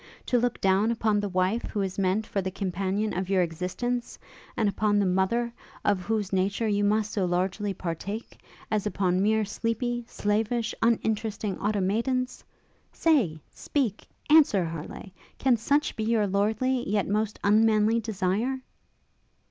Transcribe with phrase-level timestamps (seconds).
[0.25, 4.17] to look down upon the wife, who is meant for the companion of your existence;
[4.57, 5.53] and upon the mother,
[5.85, 8.39] of whose nature you must so largely partake;
[8.71, 12.43] as upon mere sleepy, slavish, uninteresting automatons?
[12.91, 13.43] Say!
[13.51, 14.07] speak!
[14.27, 15.11] answer, Harleigh!
[15.37, 18.59] can such be your lordly, yet most unmanly desire?'